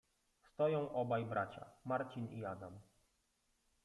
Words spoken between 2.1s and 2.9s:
i Adam.